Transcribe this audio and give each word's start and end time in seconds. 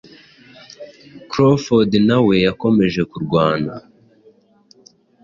Crawford 1.29 1.91
nawe 2.07 2.33
yakomeje 2.45 3.01
kurwana 3.11 3.73